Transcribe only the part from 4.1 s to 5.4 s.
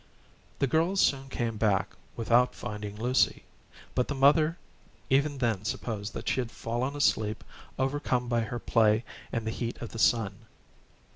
mother even